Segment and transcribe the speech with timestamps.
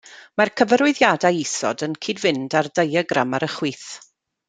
[0.39, 3.89] Mae'r cyfarwyddiadau isod yn cyd-fynd â'r diagram ar y chwith.